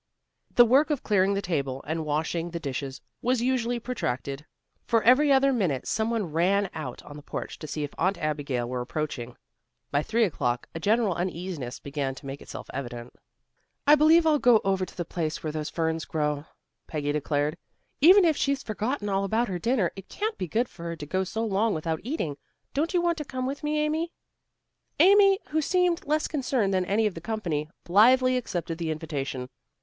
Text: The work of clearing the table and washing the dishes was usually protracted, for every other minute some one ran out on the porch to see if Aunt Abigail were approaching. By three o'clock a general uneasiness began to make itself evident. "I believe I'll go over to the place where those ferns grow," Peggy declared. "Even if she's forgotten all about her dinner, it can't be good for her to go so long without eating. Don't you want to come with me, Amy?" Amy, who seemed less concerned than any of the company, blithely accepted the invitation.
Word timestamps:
The 0.55 0.65
work 0.65 0.89
of 0.89 1.03
clearing 1.03 1.35
the 1.35 1.43
table 1.43 1.83
and 1.85 2.03
washing 2.03 2.49
the 2.49 2.59
dishes 2.59 3.01
was 3.21 3.43
usually 3.43 3.79
protracted, 3.79 4.47
for 4.83 5.03
every 5.03 5.31
other 5.31 5.53
minute 5.53 5.87
some 5.87 6.09
one 6.09 6.31
ran 6.31 6.71
out 6.73 7.03
on 7.03 7.17
the 7.17 7.21
porch 7.21 7.59
to 7.59 7.67
see 7.67 7.83
if 7.83 7.93
Aunt 7.99 8.17
Abigail 8.17 8.67
were 8.67 8.81
approaching. 8.81 9.37
By 9.91 10.01
three 10.01 10.23
o'clock 10.23 10.67
a 10.73 10.79
general 10.79 11.13
uneasiness 11.13 11.79
began 11.79 12.15
to 12.15 12.25
make 12.25 12.41
itself 12.41 12.67
evident. 12.73 13.13
"I 13.85 13.93
believe 13.93 14.25
I'll 14.25 14.39
go 14.39 14.59
over 14.65 14.87
to 14.87 14.97
the 14.97 15.05
place 15.05 15.43
where 15.43 15.51
those 15.51 15.69
ferns 15.69 16.05
grow," 16.05 16.45
Peggy 16.87 17.11
declared. 17.11 17.55
"Even 18.01 18.25
if 18.25 18.35
she's 18.35 18.63
forgotten 18.63 19.07
all 19.07 19.23
about 19.23 19.49
her 19.49 19.59
dinner, 19.59 19.91
it 19.95 20.09
can't 20.09 20.35
be 20.35 20.47
good 20.47 20.67
for 20.67 20.81
her 20.85 20.95
to 20.95 21.05
go 21.05 21.23
so 21.23 21.45
long 21.45 21.75
without 21.75 22.01
eating. 22.01 22.37
Don't 22.73 22.95
you 22.95 23.01
want 23.01 23.19
to 23.19 23.23
come 23.23 23.45
with 23.45 23.61
me, 23.61 23.77
Amy?" 23.77 24.11
Amy, 24.99 25.37
who 25.49 25.61
seemed 25.61 26.03
less 26.07 26.27
concerned 26.27 26.73
than 26.73 26.85
any 26.85 27.05
of 27.05 27.13
the 27.13 27.21
company, 27.21 27.69
blithely 27.83 28.35
accepted 28.35 28.79
the 28.79 28.89
invitation. 28.89 29.47